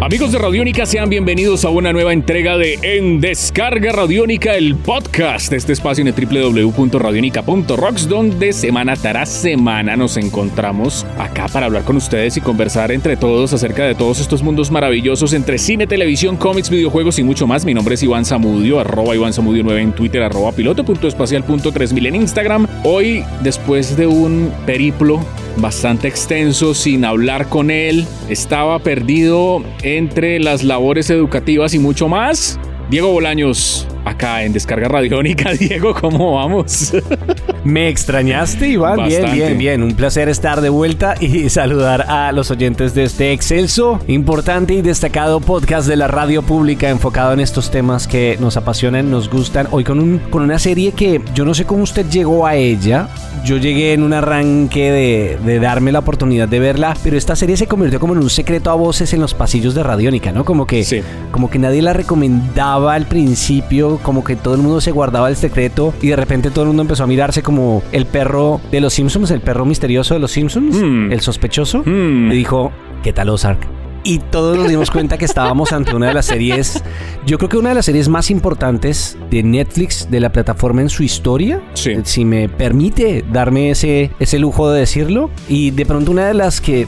Amigos 0.00 0.30
de 0.30 0.38
Radiónica, 0.38 0.86
sean 0.86 1.10
bienvenidos 1.10 1.64
a 1.64 1.70
una 1.70 1.92
nueva 1.92 2.12
entrega 2.12 2.56
de 2.56 2.78
En 2.82 3.20
Descarga 3.20 3.90
Radiónica, 3.90 4.54
el 4.54 4.76
podcast, 4.76 5.52
este 5.52 5.72
espacio 5.72 6.06
en 6.06 6.14
www.radionica.rocks, 6.14 8.08
donde 8.08 8.52
semana 8.52 8.94
tras 8.94 9.28
semana 9.28 9.96
nos 9.96 10.16
encontramos 10.16 11.04
acá 11.18 11.48
para 11.48 11.66
hablar 11.66 11.82
con 11.82 11.96
ustedes 11.96 12.36
y 12.36 12.40
conversar 12.40 12.92
entre 12.92 13.16
todos 13.16 13.52
acerca 13.52 13.86
de 13.86 13.96
todos 13.96 14.20
estos 14.20 14.40
mundos 14.40 14.70
maravillosos 14.70 15.32
entre 15.32 15.58
cine, 15.58 15.88
televisión, 15.88 16.36
cómics, 16.36 16.70
videojuegos 16.70 17.18
y 17.18 17.24
mucho 17.24 17.48
más. 17.48 17.64
Mi 17.64 17.74
nombre 17.74 17.96
es 17.96 18.02
Iván 18.04 18.24
Zamudio, 18.24 18.78
arroba 18.78 19.16
Iván 19.16 19.32
Zamudio 19.32 19.64
9 19.64 19.82
en 19.82 19.92
Twitter, 19.92 20.22
arroba 20.22 20.52
piloto.espacial.3000 20.52 22.06
en 22.06 22.14
Instagram. 22.14 22.68
Hoy, 22.84 23.24
después 23.42 23.96
de 23.96 24.06
un 24.06 24.52
periplo 24.64 25.20
bastante 25.60 26.08
extenso 26.08 26.74
sin 26.74 27.04
hablar 27.04 27.48
con 27.48 27.70
él. 27.70 28.06
Estaba 28.28 28.78
perdido 28.78 29.62
entre 29.82 30.40
las 30.40 30.64
labores 30.64 31.10
educativas 31.10 31.74
y 31.74 31.78
mucho 31.78 32.08
más. 32.08 32.58
Diego 32.90 33.12
Bolaños, 33.12 33.86
acá 34.04 34.42
en 34.44 34.52
Descarga 34.52 34.88
Radiónica. 34.88 35.52
Diego, 35.58 35.94
¿cómo 35.94 36.34
vamos? 36.34 36.92
Me 37.64 37.88
extrañaste, 37.88 38.68
Iván. 38.68 39.08
Bien, 39.08 39.32
bien, 39.32 39.58
bien. 39.58 39.82
Un 39.82 39.94
placer 39.94 40.28
estar 40.28 40.60
de 40.60 40.68
vuelta 40.68 41.14
y 41.20 41.48
saludar 41.48 42.02
a 42.02 42.32
los 42.32 42.50
oyentes 42.50 42.94
de 42.94 43.04
este 43.04 43.32
excelso, 43.32 44.00
importante 44.06 44.74
y 44.74 44.82
destacado 44.82 45.40
podcast 45.40 45.88
de 45.88 45.96
la 45.96 46.08
radio 46.08 46.42
pública 46.42 46.88
enfocado 46.88 47.32
en 47.32 47.40
estos 47.40 47.70
temas 47.70 48.06
que 48.06 48.36
nos 48.40 48.56
apasionan, 48.56 49.10
nos 49.10 49.28
gustan. 49.28 49.68
Hoy 49.70 49.84
con, 49.84 49.98
un, 50.00 50.18
con 50.30 50.42
una 50.42 50.58
serie 50.58 50.92
que 50.92 51.20
yo 51.34 51.44
no 51.44 51.54
sé 51.54 51.64
cómo 51.64 51.82
usted 51.82 52.06
llegó 52.08 52.46
a 52.46 52.54
ella. 52.54 53.08
Yo 53.44 53.56
llegué 53.56 53.92
en 53.92 54.02
un 54.02 54.12
arranque 54.12 54.90
de, 54.90 55.38
de 55.44 55.60
darme 55.60 55.92
la 55.92 56.00
oportunidad 56.00 56.48
de 56.48 56.58
verla, 56.58 56.96
pero 57.02 57.16
esta 57.16 57.36
serie 57.36 57.56
se 57.56 57.66
convirtió 57.66 58.00
como 58.00 58.14
en 58.14 58.20
un 58.20 58.30
secreto 58.30 58.70
a 58.70 58.74
voces 58.74 59.12
en 59.12 59.20
los 59.20 59.34
pasillos 59.34 59.74
de 59.74 59.82
Radiónica, 59.82 60.32
¿no? 60.32 60.44
Como 60.44 60.66
que, 60.66 60.84
sí. 60.84 61.02
como 61.30 61.48
que 61.48 61.58
nadie 61.58 61.82
la 61.82 61.92
recomendaba 61.92 62.94
al 62.94 63.06
principio, 63.06 63.87
como 63.96 64.22
que 64.22 64.36
todo 64.36 64.54
el 64.54 64.60
mundo 64.60 64.80
se 64.80 64.90
guardaba 64.90 65.28
el 65.28 65.36
secreto 65.36 65.94
y 66.02 66.08
de 66.08 66.16
repente 66.16 66.50
todo 66.50 66.62
el 66.62 66.68
mundo 66.68 66.82
empezó 66.82 67.04
a 67.04 67.06
mirarse 67.06 67.42
como 67.42 67.82
el 67.92 68.06
perro 68.06 68.60
de 68.70 68.80
los 68.80 68.92
Simpsons, 68.92 69.30
el 69.30 69.40
perro 69.40 69.64
misterioso 69.64 70.14
de 70.14 70.20
los 70.20 70.30
Simpsons, 70.30 70.76
mm. 70.76 71.12
el 71.12 71.20
sospechoso, 71.20 71.82
mm. 71.84 72.32
y 72.32 72.36
dijo, 72.36 72.72
¿qué 73.02 73.12
tal 73.12 73.30
Ozark? 73.30 73.66
Y 74.04 74.20
todos 74.20 74.56
nos 74.56 74.68
dimos 74.68 74.90
cuenta 74.90 75.18
que 75.18 75.24
estábamos 75.24 75.72
ante 75.72 75.94
una 75.94 76.06
de 76.06 76.14
las 76.14 76.26
series, 76.26 76.82
yo 77.26 77.36
creo 77.36 77.48
que 77.48 77.56
una 77.56 77.70
de 77.70 77.74
las 77.74 77.84
series 77.84 78.08
más 78.08 78.30
importantes 78.30 79.18
de 79.30 79.42
Netflix, 79.42 80.08
de 80.10 80.20
la 80.20 80.30
plataforma 80.30 80.82
en 80.82 80.88
su 80.88 81.02
historia, 81.02 81.60
sí. 81.74 81.96
si 82.04 82.24
me 82.24 82.48
permite 82.48 83.24
darme 83.30 83.70
ese, 83.70 84.10
ese 84.18 84.38
lujo 84.38 84.70
de 84.70 84.80
decirlo, 84.80 85.30
y 85.48 85.72
de 85.72 85.84
pronto 85.84 86.12
una 86.12 86.26
de 86.26 86.34
las 86.34 86.60
que 86.60 86.86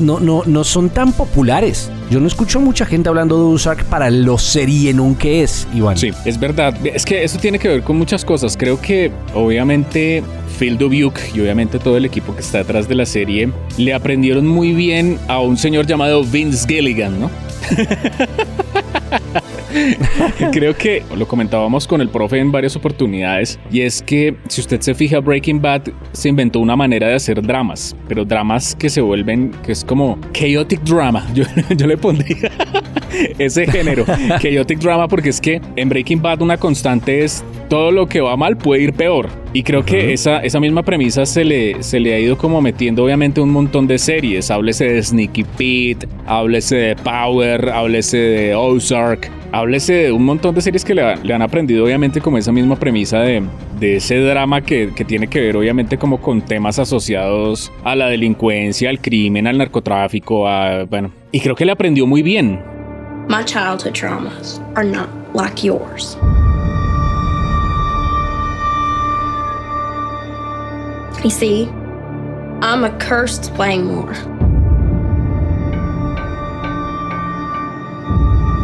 no, 0.00 0.20
no, 0.20 0.42
no 0.46 0.64
son 0.64 0.90
tan 0.90 1.12
populares. 1.12 1.90
Yo 2.10 2.20
no 2.20 2.26
escucho 2.26 2.60
mucha 2.60 2.84
gente 2.84 3.08
hablando 3.08 3.36
de 3.38 3.54
Ozark 3.54 3.84
para 3.84 4.10
lo 4.10 4.38
serienón 4.38 5.14
que 5.14 5.42
es, 5.42 5.66
Iván. 5.74 5.96
Sí, 5.96 6.10
es 6.24 6.38
verdad. 6.38 6.74
Es 6.84 7.04
que 7.04 7.24
eso 7.24 7.38
tiene 7.38 7.58
que 7.58 7.68
ver 7.68 7.82
con 7.82 7.96
muchas 7.96 8.24
cosas. 8.24 8.56
Creo 8.56 8.80
que 8.80 9.10
obviamente 9.34 10.22
Phil 10.58 10.76
Dubuque 10.76 11.20
y 11.34 11.40
obviamente 11.40 11.78
todo 11.78 11.96
el 11.96 12.04
equipo 12.04 12.34
que 12.34 12.40
está 12.40 12.58
detrás 12.58 12.88
de 12.88 12.94
la 12.94 13.06
serie 13.06 13.50
le 13.78 13.94
aprendieron 13.94 14.46
muy 14.46 14.72
bien 14.72 15.18
a 15.28 15.40
un 15.40 15.56
señor 15.56 15.86
llamado 15.86 16.22
Vince 16.24 16.66
Gilligan, 16.68 17.20
¿no? 17.20 17.30
Creo 20.52 20.76
que 20.76 21.02
lo 21.16 21.26
comentábamos 21.26 21.86
con 21.86 22.00
el 22.00 22.08
profe 22.08 22.38
en 22.38 22.52
varias 22.52 22.76
oportunidades 22.76 23.58
y 23.70 23.82
es 23.82 24.02
que 24.02 24.36
si 24.48 24.60
usted 24.60 24.80
se 24.80 24.94
fija 24.94 25.20
Breaking 25.20 25.60
Bad 25.60 25.82
se 26.12 26.28
inventó 26.28 26.60
una 26.60 26.76
manera 26.76 27.08
de 27.08 27.14
hacer 27.14 27.42
dramas, 27.42 27.96
pero 28.08 28.24
dramas 28.24 28.74
que 28.74 28.90
se 28.90 29.00
vuelven 29.00 29.52
que 29.64 29.72
es 29.72 29.84
como 29.84 30.18
chaotic 30.32 30.82
drama. 30.82 31.26
Yo, 31.34 31.44
yo 31.76 31.86
le 31.86 31.96
pondría 31.96 32.50
ese 33.38 33.66
género, 33.66 34.04
chaotic 34.40 34.78
drama 34.78 35.08
porque 35.08 35.30
es 35.30 35.40
que 35.40 35.60
en 35.76 35.88
Breaking 35.88 36.20
Bad 36.20 36.42
una 36.42 36.56
constante 36.56 37.24
es 37.24 37.44
todo 37.68 37.90
lo 37.90 38.06
que 38.06 38.20
va 38.20 38.36
mal 38.36 38.56
puede 38.56 38.82
ir 38.82 38.92
peor. 38.92 39.28
Y 39.54 39.62
creo 39.62 39.84
que 39.84 40.12
esa, 40.12 40.40
esa 40.40 40.60
misma 40.60 40.82
premisa 40.82 41.26
se 41.26 41.44
le, 41.44 41.82
se 41.82 42.00
le 42.00 42.14
ha 42.14 42.18
ido 42.18 42.36
como 42.36 42.60
metiendo 42.60 43.04
obviamente 43.04 43.40
un 43.40 43.50
montón 43.50 43.86
de 43.86 43.98
series. 43.98 44.50
Háblese 44.50 44.84
de 44.84 45.02
Sneaky 45.02 45.44
Pete, 45.44 46.08
háblese 46.26 46.76
de 46.76 46.96
Power, 46.96 47.70
háblese 47.70 48.16
de 48.16 48.54
Ozark, 48.54 49.30
háblese 49.52 49.92
de 49.92 50.12
un 50.12 50.24
montón 50.24 50.54
de 50.54 50.62
series 50.62 50.84
que 50.84 50.94
le, 50.94 51.32
han 51.32 51.42
aprendido 51.42 51.84
obviamente 51.84 52.20
como 52.20 52.38
esa 52.38 52.50
misma 52.50 52.76
premisa 52.76 53.20
de, 53.20 53.42
ese 53.80 54.16
drama 54.20 54.62
que, 54.62 54.92
tiene 55.06 55.26
que 55.26 55.40
ver 55.40 55.56
obviamente 55.56 55.98
como 55.98 56.20
con 56.20 56.40
temas 56.40 56.78
asociados 56.78 57.70
a 57.84 57.94
la 57.94 58.08
delincuencia, 58.08 58.88
al 58.88 59.00
crimen, 59.00 59.46
al 59.46 59.58
narcotráfico, 59.58 60.48
a, 60.48 60.84
bueno, 60.84 61.12
y 61.30 61.40
creo 61.40 61.54
que 61.54 61.64
le 61.64 61.72
aprendió 61.72 62.06
muy 62.06 62.22
bien. 62.22 62.60
My 63.28 63.44
childhood 63.44 63.94
traumas 63.94 64.60
are 64.74 64.88
not 64.88 65.08
like 65.34 65.62
yours. 65.64 66.16
You 71.22 71.30
see, 71.30 71.68
I'm 72.62 72.84
a 72.84 72.90
cursed 72.98 73.54
Playmore. 73.54 74.16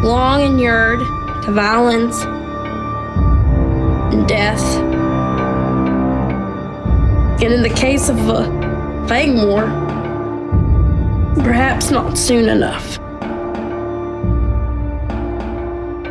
Long 0.03 0.41
inured 0.41 0.99
to 1.43 1.51
violence 1.51 2.23
and 4.13 4.27
death. 4.27 4.63
And 7.41 7.53
in 7.53 7.61
the 7.61 7.69
case 7.69 8.09
of 8.09 8.17
a 8.29 8.43
Fangmore, 9.07 9.67
perhaps 11.43 11.91
not 11.91 12.17
soon 12.17 12.47
enough. 12.47 12.99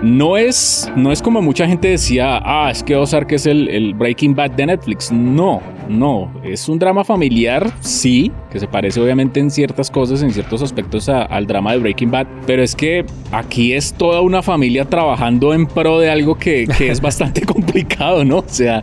No 0.02 0.36
es, 0.36 0.90
no 0.94 1.10
es 1.10 1.20
como 1.20 1.42
mucha 1.42 1.66
gente 1.66 1.88
decía, 1.88 2.40
ah, 2.44 2.70
es 2.70 2.82
que 2.82 2.94
Ozark 2.94 3.32
es 3.32 3.46
el, 3.46 3.68
el 3.68 3.94
Breaking 3.94 4.34
Bad 4.34 4.52
de 4.52 4.66
Netflix. 4.66 5.10
No, 5.10 5.60
no, 5.88 6.30
es 6.44 6.68
un 6.68 6.78
drama 6.78 7.04
familiar, 7.04 7.72
sí, 7.80 8.30
que 8.50 8.60
se 8.60 8.66
parece 8.66 9.00
obviamente 9.00 9.40
en 9.40 9.50
ciertas 9.50 9.90
cosas, 9.90 10.22
en 10.22 10.32
ciertos 10.32 10.62
aspectos 10.62 11.08
a, 11.08 11.22
al 11.22 11.46
drama 11.46 11.72
de 11.72 11.78
Breaking 11.78 12.10
Bad, 12.10 12.26
pero 12.46 12.62
es 12.62 12.74
que 12.74 13.04
aquí 13.32 13.72
es 13.72 13.92
toda 13.92 14.20
una 14.20 14.42
familia 14.42 14.84
trabajando 14.84 15.54
en 15.54 15.66
pro 15.66 15.98
de 15.98 16.10
algo 16.10 16.36
que, 16.36 16.66
que 16.66 16.90
es 16.90 17.00
bastante 17.02 17.42
complicado, 17.42 18.24
¿no? 18.24 18.38
O 18.38 18.44
sea... 18.46 18.82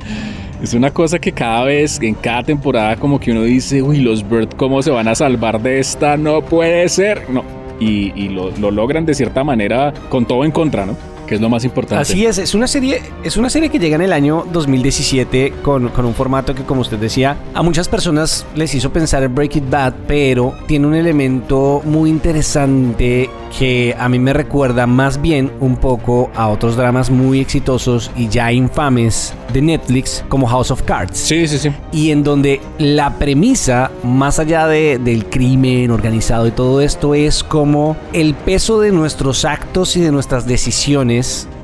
Es 0.62 0.74
una 0.74 0.90
cosa 0.90 1.20
que 1.20 1.34
cada 1.34 1.66
vez, 1.66 2.02
en 2.02 2.16
cada 2.16 2.42
temporada, 2.42 2.96
como 2.96 3.20
que 3.20 3.32
uno 3.32 3.44
dice, 3.44 3.84
uy, 3.84 4.00
los 4.00 4.28
Bird, 4.28 4.56
¿cómo 4.56 4.82
se 4.82 4.90
van 4.90 5.08
a 5.08 5.14
salvar 5.14 5.62
de 5.62 5.80
esta? 5.80 6.16
No 6.16 6.42
puede 6.42 6.88
ser. 6.88 7.30
No, 7.30 7.44
y, 7.80 8.14
y 8.16 8.30
lo, 8.30 8.52
lo, 8.52 8.72
logran 8.72 9.06
de 9.06 9.14
cierta 9.14 9.44
manera 9.44 9.94
con 10.10 10.26
todo 10.26 10.46
en 10.46 10.52
contra, 10.52 10.86
¿no? 10.86 10.96
Que 11.28 11.36
es 11.36 11.42
lo 11.42 11.50
más 11.50 11.64
importante. 11.64 12.02
Así 12.02 12.26
es, 12.26 12.38
es 12.38 12.54
una 12.54 12.68
serie, 12.68 13.02
es 13.24 13.38
una 13.38 13.50
serie 13.50 13.70
que 13.70 13.80
llega 13.80 13.96
en 13.96 14.02
el 14.02 14.14
año 14.14 14.46
2017 14.52 15.54
con, 15.62 15.90
con 15.90 16.06
un 16.06 16.14
formato 16.14 16.54
que, 16.54 16.64
como 16.64 16.82
usted 16.82 16.98
decía, 16.98 17.38
a 17.54 17.64
muchas 17.64 17.90
personas 17.90 18.46
les 18.56 18.74
hizo 18.76 18.92
pensar 18.92 19.24
en 19.24 19.34
Breaking 19.34 19.70
Bad, 19.70 19.94
pero 20.08 20.54
tiene 20.68 20.88
un 20.88 20.96
elemento 20.96 21.82
muy 21.86 22.10
interesante 22.10 23.30
que 23.58 23.96
a 23.98 24.10
mí 24.10 24.20
me 24.20 24.34
recuerda 24.34 24.86
más 24.86 25.22
bien 25.22 25.52
un 25.60 25.78
poco 25.78 26.30
a 26.36 26.50
otros 26.50 26.76
dramas 26.76 27.10
muy 27.10 27.40
exitosos 27.40 28.12
y 28.16 28.28
ya 28.28 28.52
infames 28.52 29.34
de 29.54 29.62
Netflix 29.62 30.26
como 30.28 30.48
House 30.48 30.72
of 30.72 30.82
Cards. 30.82 31.18
Sí, 31.18 31.48
sí, 31.48 31.58
sí. 31.58 31.72
Y 31.92 32.12
en 32.12 32.24
donde 32.24 32.60
la 32.78 33.18
premisa, 33.18 33.92
más 34.04 34.40
allá 34.40 34.68
de, 34.68 35.00
del 35.00 35.26
crimen 35.26 35.92
organizado 35.92 36.48
y 36.48 36.52
todo 36.52 36.82
esto, 36.82 37.16
es 37.16 37.44
como 37.44 37.96
el 38.12 38.34
peso 38.34 38.82
de 38.82 38.92
nuestros 38.92 39.46
actos 39.46 39.96
y 39.96 40.02
de 40.02 40.12
nuestras 40.12 40.46
decisiones 40.46 41.15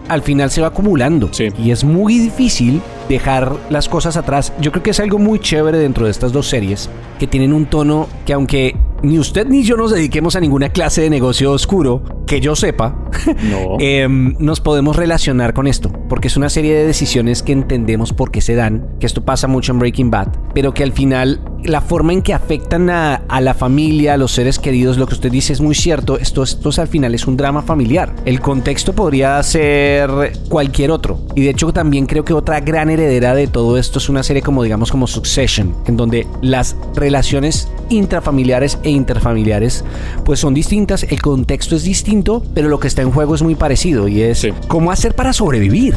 al 0.08 0.22
final 0.22 0.52
se 0.52 0.62
va 0.62 0.68
acumulando. 0.68 1.30
Sí. 1.32 1.50
Y 1.58 1.72
es 1.72 1.84
muy 1.84 2.20
difícil 2.20 2.82
dejar 3.08 3.56
las 3.70 3.88
cosas 3.88 4.18
atrás. 4.18 4.52
Yo 4.60 4.72
creo 4.72 4.84
que 4.84 4.90
es 4.92 5.00
algo 5.00 5.20
muy 5.20 5.40
chévere 5.40 5.78
dentro 5.78 6.06
de 6.06 6.12
estas 6.12 6.32
dos 6.32 6.48
series, 6.48 6.90
que 7.20 7.28
tienen 7.28 7.54
un 7.54 7.66
tono 7.66 8.08
que 8.26 8.34
aunque 8.34 8.76
ni 9.04 9.20
usted 9.20 9.48
ni 9.48 9.64
yo 9.64 9.78
nos 9.78 9.92
dediquemos 9.92 10.36
a 10.36 10.40
ninguna 10.40 10.70
clase 10.70 11.02
de 11.02 11.10
negocio 11.10 11.52
oscuro, 11.52 12.04
que 12.28 12.40
yo 12.40 12.56
sepa, 12.56 12.96
no. 13.44 13.78
eh, 13.80 14.08
nos 14.08 14.62
podemos 14.62 14.96
relacionar 14.96 15.54
con 15.54 15.68
esto, 15.68 15.92
porque 16.08 16.28
es 16.28 16.38
una 16.38 16.50
serie 16.50 16.74
de 16.74 16.86
decisiones 16.86 17.44
que 17.44 17.52
entendemos 17.52 18.14
por 18.14 18.32
qué 18.32 18.42
se 18.42 18.56
dan, 18.56 18.88
que 19.00 19.06
esto 19.06 19.24
pasa 19.24 19.48
mucho 19.48 19.72
en 19.72 19.80
Breaking 19.80 20.12
Bad, 20.12 20.30
pero 20.54 20.74
que 20.74 20.84
al 20.84 20.92
final 20.92 21.42
la 21.64 21.82
forma 21.82 22.14
en 22.14 22.22
que 22.22 22.34
afectan 22.34 22.90
a, 22.90 23.16
a, 23.16 23.42
la 23.42 23.54
familia, 23.54 24.16
a 24.16 24.18
los 24.18 24.32
seres 24.32 24.58
queridos, 24.60 24.98
lo 24.98 25.08
que 25.08 25.14
usted 25.14 25.32
dice 25.32 25.54
es 25.54 25.62
muy 25.62 25.76
cierto, 25.76 26.18
esto, 26.18 26.44
esto 26.44 26.70
al 26.82 26.88
final 26.88 27.14
es 27.14 27.28
un 27.28 27.38
drama 27.38 27.62
familiar. 27.62 28.16
El 28.26 28.40
contexto 28.40 28.94
podría 28.94 29.42
ser 29.44 30.10
cualquier 30.50 30.92
otro, 30.92 31.20
y 31.36 31.42
de 31.42 31.50
hecho 31.50 31.72
también 31.74 32.06
creo 32.06 32.24
que 32.24 32.34
otra 32.34 32.60
gran 32.60 32.90
heredera 32.90 33.36
de 33.36 33.48
todo 33.48 33.78
esto 33.78 34.00
es 34.00 34.10
una 34.10 34.24
serie 34.24 34.42
como 34.42 34.64
digamos 34.64 34.92
como 34.92 35.08
Succession, 35.08 35.76
en 35.86 35.98
donde 35.98 36.28
las 36.42 36.76
relaciones 36.96 37.70
intrafamiliares 37.90 38.80
e 38.84 38.91
interfamiliares 38.92 39.84
pues 40.26 40.40
son 40.40 40.54
distintas, 40.54 41.04
el 41.04 41.22
contexto 41.22 41.76
es 41.76 41.84
distinto, 41.84 42.44
pero 42.54 42.70
lo 42.70 42.80
que 42.80 42.88
está 42.88 43.02
en 43.02 43.12
juego 43.12 43.36
es 43.36 43.42
muy 43.42 43.56
parecido 43.56 44.08
y 44.08 44.22
es 44.22 44.48
cómo 44.68 44.92
hacer 44.92 45.16
para 45.16 45.34
sobrevivir. 45.34 45.96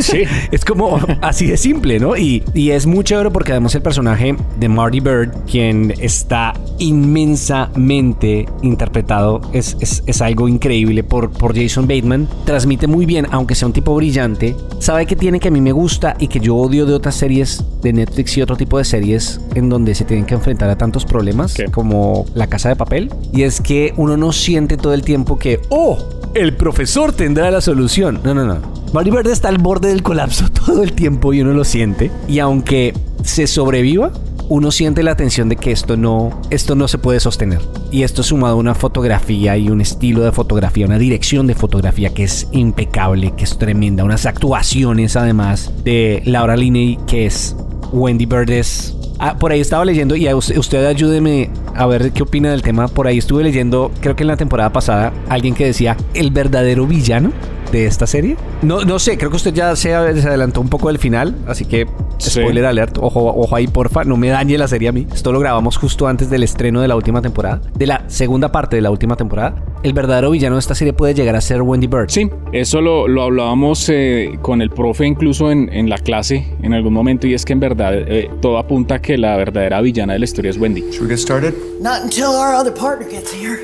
Sí. 0.00 0.22
es 0.50 0.64
como 0.64 0.98
así 1.20 1.46
de 1.46 1.56
simple, 1.56 1.98
¿no? 1.98 2.16
Y, 2.16 2.42
y 2.54 2.70
es 2.70 2.86
muy 2.86 3.04
chévere 3.04 3.30
porque 3.30 3.52
además 3.52 3.74
el 3.74 3.82
personaje 3.82 4.36
de 4.58 4.68
Marty 4.68 5.00
Bird, 5.00 5.30
quien 5.50 5.94
está 6.00 6.52
inmensamente 6.78 8.46
interpretado, 8.62 9.40
es, 9.52 9.76
es, 9.80 10.02
es 10.06 10.20
algo 10.20 10.48
increíble 10.48 11.04
por, 11.04 11.30
por 11.30 11.54
Jason 11.54 11.86
Bateman, 11.86 12.28
transmite 12.44 12.86
muy 12.86 13.06
bien, 13.06 13.26
aunque 13.30 13.54
sea 13.54 13.66
un 13.66 13.72
tipo 13.72 13.94
brillante, 13.94 14.56
sabe 14.78 15.06
que 15.06 15.16
tiene 15.16 15.40
que 15.40 15.48
a 15.48 15.50
mí 15.50 15.60
me 15.60 15.72
gusta 15.72 16.16
y 16.18 16.28
que 16.28 16.40
yo 16.40 16.56
odio 16.56 16.86
de 16.86 16.94
otras 16.94 17.14
series 17.14 17.64
de 17.82 17.92
Netflix 17.92 18.36
y 18.36 18.42
otro 18.42 18.56
tipo 18.56 18.78
de 18.78 18.84
series 18.84 19.40
en 19.54 19.68
donde 19.68 19.94
se 19.94 20.04
tienen 20.04 20.26
que 20.26 20.34
enfrentar 20.34 20.70
a 20.70 20.76
tantos 20.76 21.04
problemas 21.04 21.54
como 21.72 22.21
La 22.34 22.46
Casa 22.46 22.68
de 22.68 22.76
Papel. 22.76 23.10
Y 23.32 23.42
es 23.42 23.60
que 23.60 23.92
uno 23.96 24.16
no 24.16 24.32
siente 24.32 24.76
todo 24.76 24.94
el 24.94 25.02
tiempo 25.02 25.38
que, 25.38 25.60
oh, 25.68 25.98
el 26.34 26.56
profesor 26.56 27.12
tendrá 27.12 27.50
la 27.50 27.60
solución. 27.60 28.20
No, 28.24 28.34
no, 28.34 28.44
no. 28.44 28.58
Marty 28.92 29.10
Bird 29.10 29.28
está 29.28 29.48
al 29.48 29.58
borde 29.58 29.88
del 29.88 30.02
colapso 30.02 30.48
todo 30.66 30.82
el 30.82 30.92
tiempo 30.92 31.32
y 31.32 31.40
uno 31.40 31.52
lo 31.52 31.64
siente. 31.64 32.10
Y 32.28 32.38
aunque 32.38 32.94
se 33.24 33.46
sobreviva, 33.46 34.12
uno 34.48 34.70
siente 34.70 35.02
la 35.02 35.16
tensión 35.16 35.48
de 35.48 35.56
que 35.56 35.72
esto 35.72 35.96
no, 35.96 36.40
esto 36.50 36.74
no 36.74 36.88
se 36.88 36.98
puede 36.98 37.20
sostener. 37.20 37.60
Y 37.90 38.02
esto 38.02 38.22
sumado 38.22 38.54
a 38.54 38.58
una 38.58 38.74
fotografía 38.74 39.56
y 39.56 39.70
un 39.70 39.80
estilo 39.80 40.22
de 40.22 40.32
fotografía, 40.32 40.84
una 40.84 40.98
dirección 40.98 41.46
de 41.46 41.54
fotografía 41.54 42.12
que 42.12 42.24
es 42.24 42.48
impecable, 42.52 43.32
que 43.36 43.44
es 43.44 43.56
tremenda, 43.56 44.04
unas 44.04 44.26
actuaciones 44.26 45.16
además 45.16 45.72
de 45.84 46.22
Laura 46.26 46.56
Linney, 46.56 46.98
que 47.06 47.26
es 47.26 47.56
Wendy 47.92 48.26
Bird 48.26 48.50
es 48.50 48.94
Ah, 49.24 49.36
por 49.38 49.52
ahí 49.52 49.60
estaba 49.60 49.84
leyendo 49.84 50.16
y 50.16 50.26
usted, 50.34 50.84
ayúdeme 50.84 51.48
a 51.76 51.86
ver 51.86 52.10
qué 52.10 52.24
opina 52.24 52.50
del 52.50 52.60
tema. 52.60 52.88
Por 52.88 53.06
ahí 53.06 53.18
estuve 53.18 53.44
leyendo, 53.44 53.92
creo 54.00 54.16
que 54.16 54.24
en 54.24 54.26
la 54.26 54.36
temporada 54.36 54.72
pasada, 54.72 55.12
alguien 55.28 55.54
que 55.54 55.64
decía 55.64 55.96
el 56.12 56.32
verdadero 56.32 56.88
villano 56.88 57.30
de 57.72 57.86
esta 57.86 58.06
serie. 58.06 58.36
No, 58.62 58.84
no 58.84 59.00
sé, 59.00 59.18
creo 59.18 59.30
que 59.30 59.36
usted 59.36 59.52
ya 59.52 59.74
se 59.74 59.94
adelantó 59.94 60.60
un 60.60 60.68
poco 60.68 60.88
del 60.88 60.98
final, 60.98 61.34
así 61.48 61.64
que 61.64 61.86
spoiler 62.20 62.64
alert, 62.64 62.98
ojo, 63.00 63.34
ojo 63.34 63.56
ahí 63.56 63.66
porfa, 63.66 64.04
no 64.04 64.16
me 64.16 64.28
dañe 64.28 64.56
la 64.56 64.68
serie 64.68 64.88
a 64.88 64.92
mí. 64.92 65.06
Esto 65.12 65.32
lo 65.32 65.40
grabamos 65.40 65.76
justo 65.76 66.06
antes 66.06 66.30
del 66.30 66.44
estreno 66.44 66.80
de 66.80 66.88
la 66.88 66.94
última 66.94 67.20
temporada, 67.20 67.60
de 67.74 67.86
la 67.86 68.04
segunda 68.08 68.52
parte 68.52 68.76
de 68.76 68.82
la 68.82 68.90
última 68.90 69.16
temporada 69.16 69.54
el 69.82 69.92
verdadero 69.92 70.30
villano 70.30 70.56
de 70.56 70.60
esta 70.60 70.74
serie 70.74 70.92
puede 70.92 71.14
llegar 71.14 71.34
a 71.34 71.40
ser 71.40 71.62
Wendy 71.62 71.86
Bird. 71.86 72.08
Sí, 72.08 72.30
eso 72.52 72.80
lo, 72.80 73.08
lo 73.08 73.22
hablábamos 73.22 73.88
eh, 73.88 74.38
con 74.40 74.62
el 74.62 74.70
profe 74.70 75.06
incluso 75.06 75.50
en, 75.50 75.68
en, 75.72 75.88
la 75.88 75.98
clase 75.98 76.54
en 76.62 76.72
algún 76.72 76.92
momento 76.92 77.26
y 77.26 77.34
es 77.34 77.44
que 77.44 77.52
en 77.52 77.60
verdad 77.60 77.92
eh, 77.94 78.30
todo 78.40 78.58
apunta 78.58 78.96
a 78.96 79.02
que 79.02 79.18
la 79.18 79.36
verdadera 79.36 79.80
villana 79.80 80.12
de 80.12 80.20
la 80.20 80.24
historia 80.24 80.50
es 80.50 80.58
Wendy. 80.58 80.82
Should 80.92 81.02
we 81.02 81.08
get 81.08 81.18
started? 81.18 81.54
Not 81.80 82.02
until 82.02 82.28
our 82.28 82.54
other 82.54 82.72
partner 82.72 83.08
gets 83.08 83.32
here. 83.32 83.58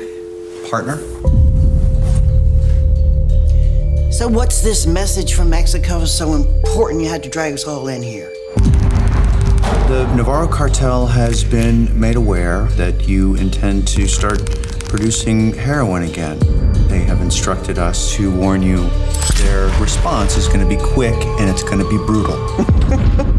Partner? 0.69 0.97
So 4.11 4.27
what's 4.27 4.61
this 4.61 4.87
message 4.87 5.35
from 5.35 5.51
Mexico 5.51 6.03
so 6.03 6.33
important 6.33 7.03
you 7.03 7.09
had 7.09 7.21
to 7.23 7.29
drag 7.29 7.53
us 7.53 7.65
all 7.65 7.87
in 7.89 8.01
here? 8.01 8.33
The 9.87 10.11
Navarro 10.15 10.47
cartel 10.47 11.05
has 11.05 11.43
been 11.43 11.97
made 11.97 12.15
aware 12.15 12.63
that 12.71 13.07
you 13.07 13.35
intend 13.35 13.87
to 13.89 14.07
start 14.07 14.39
producing 14.89 15.53
heroin 15.53 16.03
again. 16.03 16.39
They 16.87 17.01
have 17.01 17.21
instructed 17.21 17.77
us 17.77 18.11
to 18.15 18.35
warn 18.35 18.63
you 18.63 18.89
their 19.37 19.67
response 19.79 20.37
is 20.37 20.47
going 20.47 20.67
to 20.67 20.67
be 20.67 20.81
quick 20.81 21.15
and 21.39 21.47
it's 21.47 21.61
going 21.61 21.77
to 21.77 21.87
be 21.87 21.97
brutal. 21.97 23.35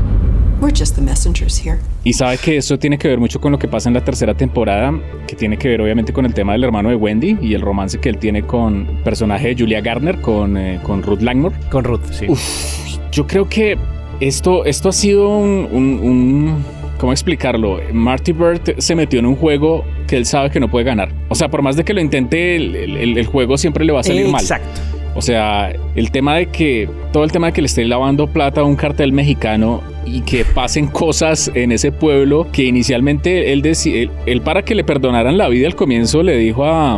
We're 0.71 0.79
just 0.79 0.95
the 0.95 1.03
messengers 1.03 1.61
here. 1.67 1.79
Y 2.05 2.13
sabe 2.13 2.39
que 2.39 2.57
eso 2.57 2.79
tiene 2.79 2.97
que 2.97 3.09
ver 3.09 3.19
mucho 3.19 3.41
con 3.41 3.51
lo 3.51 3.59
que 3.59 3.67
pasa 3.67 3.89
en 3.89 3.95
la 3.95 4.05
tercera 4.05 4.35
temporada, 4.35 4.95
que 5.27 5.35
tiene 5.35 5.57
que 5.59 5.67
ver 5.67 5.81
obviamente 5.81 6.13
con 6.13 6.25
el 6.25 6.33
tema 6.33 6.53
del 6.53 6.63
hermano 6.63 6.91
de 6.91 6.95
Wendy 6.95 7.39
y 7.43 7.55
el 7.55 7.61
romance 7.61 7.99
que 7.99 8.09
él 8.09 8.19
tiene 8.19 8.43
con 8.43 8.87
el 8.89 9.03
personaje 9.03 9.49
de 9.49 9.57
Julia 9.61 9.81
Garner, 9.81 10.21
con, 10.21 10.57
eh, 10.57 10.79
con 10.85 11.03
Ruth 11.03 11.23
Langmore. 11.23 11.57
Con 11.73 11.83
Ruth, 11.83 12.05
sí. 12.13 12.27
Uf, 12.29 12.87
yo 13.11 13.27
creo 13.27 13.49
que 13.49 13.79
esto, 14.21 14.65
esto 14.65 14.91
ha 14.91 14.93
sido 14.93 15.39
un, 15.39 15.67
un, 15.73 15.85
un 16.05 16.65
¿Cómo 16.99 17.11
explicarlo? 17.11 17.81
Marty 17.93 18.31
Bird 18.31 18.79
se 18.79 18.95
metió 18.95 19.19
en 19.19 19.27
un 19.27 19.35
juego 19.35 19.85
que 20.07 20.19
él 20.19 20.25
sabe 20.25 20.51
que 20.51 20.61
no 20.61 20.71
puede 20.71 20.85
ganar. 20.85 21.13
O 21.31 21.35
sea, 21.35 21.49
por 21.49 21.63
más 21.63 21.75
de 21.75 21.83
que 21.83 21.95
lo 21.95 22.01
intente, 22.01 22.55
el, 22.55 23.27
juego 23.27 23.59
siempre 23.59 23.85
le 23.85 23.93
va 23.93 24.01
a 24.01 24.05
salir 24.05 24.29
mal. 24.29 24.43
Exacto. 24.43 25.00
O 25.15 25.23
sea, 25.23 25.73
el 25.97 26.11
tema 26.11 26.37
de 26.37 26.47
que 26.47 26.89
todo 27.13 27.25
el 27.25 27.33
tema 27.33 27.49
de 27.49 27.53
que 27.53 27.63
le 27.63 27.67
esté 27.67 27.85
lavando 27.85 28.29
plata 28.29 28.61
a 28.61 28.65
un 28.65 28.77
cartel 28.77 29.13
mexicano 29.13 29.83
y 30.07 30.21
que 30.23 30.45
pasen 30.45 30.87
cosas 30.89 31.51
en 31.55 31.73
ese 31.73 31.93
pueblo 31.93 32.47
que 32.53 32.65
inicialmente 32.65 33.53
él 33.53 33.63
decía, 33.63 34.09
él, 34.27 34.41
para 34.43 34.63
que 34.63 34.75
le 34.75 34.85
perdonaran 34.85 35.37
la 35.37 35.49
vida 35.49 35.67
al 35.67 35.75
comienzo 35.75 36.23
le 36.23 36.37
dijo 36.37 36.65
a, 36.65 36.95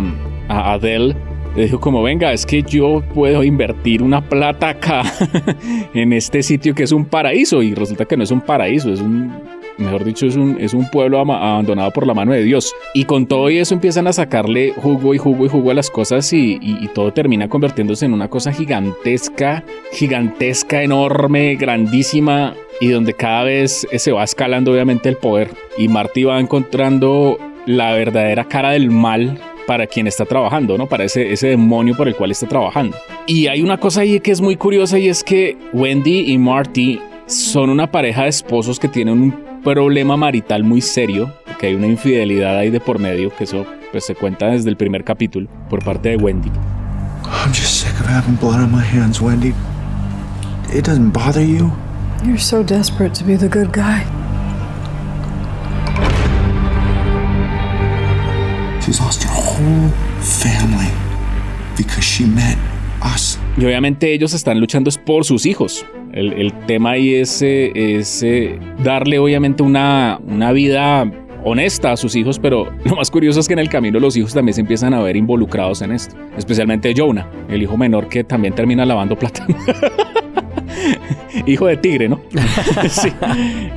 a 0.49 0.73
Adele 0.73 1.17
le 1.57 1.65
dijo 1.65 1.81
como 1.81 2.03
venga 2.03 2.33
es 2.33 2.47
que 2.47 2.63
yo 2.63 3.03
puedo 3.15 3.43
invertir 3.45 4.03
una 4.03 4.21
plata 4.23 4.71
acá 4.71 5.03
en 5.95 6.13
este 6.13 6.43
sitio 6.43 6.75
que 6.75 6.85
es 6.85 6.93
un 6.93 7.05
paraíso 7.05 7.63
y 7.63 7.75
resulta 7.75 8.05
que 8.05 8.17
no 8.17 8.25
es 8.25 8.31
un 8.31 8.41
paraíso 8.41 8.93
es 8.93 9.01
un 9.01 9.33
mejor 9.79 10.05
dicho, 10.05 10.27
es 10.27 10.37
un, 10.37 10.57
es 10.61 10.75
un 10.75 10.89
pueblo 10.91 11.19
abandonado 11.19 11.91
por 11.91 12.07
la 12.07 12.15
mano 12.15 12.33
de 12.33 12.43
Dios. 12.43 12.75
Y 12.95 13.05
con 13.05 13.27
todo 13.27 13.49
eso 13.49 13.75
empiezan 13.75 14.07
a 14.07 14.13
sacarle 14.13 14.73
jugo 14.77 15.15
y 15.15 15.19
jugo 15.19 15.47
y 15.47 15.49
jugo 15.49 15.71
a 15.71 15.75
las 15.75 15.91
cosas 15.91 16.33
y, 16.33 16.61
todo 16.95 17.13
termina 17.13 17.49
convirtiéndose 17.49 18.05
en 18.05 18.13
una 18.13 18.29
cosa 18.29 18.53
gigantesca, 18.53 19.65
gigantesca, 19.93 20.83
enorme, 20.83 21.55
grandísima 21.57 22.55
y 22.81 22.89
donde 22.89 23.15
cada 23.15 23.45
vez 23.45 23.87
se 23.91 24.13
va 24.13 24.25
escalando 24.25 24.73
obviamente 24.73 25.09
el 25.09 25.17
poder. 25.17 25.51
Y 25.79 25.89
Marty 25.89 26.25
va 26.25 26.39
encontrando 26.39 27.39
la 27.65 27.93
verdadera 27.93 28.45
cara 28.45 28.73
del 28.73 28.91
mal 28.91 29.39
para 29.67 29.87
quien 29.87 30.07
está 30.07 30.25
trabajando, 30.27 30.77
¿no? 30.77 30.87
Para 30.87 31.05
ese, 31.05 31.33
ese 31.33 31.49
demonio 31.49 31.97
por 31.97 32.09
el 32.09 32.17
cual 32.17 32.31
está 32.31 32.47
trabajando. 32.47 32.97
Y 33.27 33.47
hay 33.47 33.63
una 33.63 33.79
cosa 33.79 34.03
ahí 34.03 34.21
que 34.21 34.33
es 34.33 34.41
muy 34.41 34.57
curiosa 34.57 34.99
y 34.99 35.09
es 35.09 35.23
que 35.25 35.57
Wendy 35.73 36.33
y 36.33 36.39
Marty 36.39 37.01
son 37.27 37.71
una 37.71 37.91
pareja 37.91 38.25
de 38.25 38.29
esposos 38.29 38.79
que 38.79 38.89
tienen 38.89 39.21
un 39.21 39.52
problema 39.63 40.17
marital 40.17 40.65
muy 40.65 40.81
serio, 40.81 41.33
que 41.59 41.69
hay 41.69 41.75
una 41.75 41.87
infidelidad 41.87 42.57
ahí 42.59 42.71
de 42.71 42.81
por 42.81 42.99
medio, 42.99 43.35
que 43.35 43.45
eso 43.45 43.65
pues 43.91 44.05
se 44.05 44.15
cuenta 44.15 44.47
desde 44.47 44.71
el 44.71 44.77
primer 44.77 45.05
capítulo 45.05 45.49
por 45.69 45.85
parte 45.85 46.11
de 46.11 46.17
Wendy. 46.17 46.51
I'm 47.25 47.53
just 47.53 47.83
sick 47.83 47.93
of 48.01 48.07
having 48.07 48.37
blood 48.37 48.61
on 48.61 48.73
my 48.73 48.83
hands, 48.83 49.21
Wendy. 49.21 49.55
It 50.75 50.87
doesn't 50.87 51.13
bother 51.13 51.43
you. 51.43 51.71
You're 52.25 52.39
so 52.39 52.63
desperate 52.63 53.15
to 53.15 53.25
be 53.25 53.37
the 53.37 53.49
good 53.49 53.73
guy. 53.73 54.05
She's 58.81 59.01
lost 59.01 59.23
her 59.23 59.31
whole 59.31 59.91
family 60.21 60.91
because 61.77 62.05
she 62.05 62.25
met 62.27 62.57
us. 63.03 63.39
Y 63.57 63.65
obviamente 63.65 64.13
ellos 64.13 64.35
están 64.35 64.61
luchando 64.61 64.91
por 65.05 65.25
sus 65.25 65.47
hijos. 65.47 65.85
El, 66.13 66.53
tema 66.67 66.91
ahí 66.93 67.15
es, 67.15 67.41
es 67.43 68.25
darle 68.83 69.19
obviamente 69.19 69.63
una, 69.63 70.21
una 70.27 70.53
vida 70.53 71.11
honesta 71.45 71.93
a 71.93 71.97
sus 71.97 72.15
hijos, 72.17 72.39
pero 72.39 72.71
lo 72.85 72.97
más 72.97 73.11
curioso 73.11 73.41
es 73.41 73.49
que 73.49 73.55
en 73.55 73.61
el 73.61 73.69
camino 73.69 73.99
los 74.01 74.17
hijos 74.17 74.35
también 74.35 74.55
se 74.55 74.61
empiezan 74.61 74.95
a 74.95 75.03
ver 75.03 75.17
involucrados 75.17 75.83
en 75.83 75.93
esto, 75.93 76.17
especialmente 76.37 76.95
Jonah, 76.97 77.29
el 77.49 77.63
hijo 77.63 77.77
menor 77.77 78.09
que 78.09 78.25
también 78.25 78.55
termina 78.55 78.85
lavando 78.85 79.17
plata. 79.17 79.47
hijo 81.47 81.67
de 81.67 81.77
tigre, 81.77 82.09
¿no? 82.09 82.21
sí. 82.89 83.11